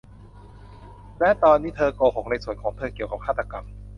[1.19, 3.65] และตอนนี้เธอโกหกในส่วนของเธอเกี่ยวกับฆาตกรรม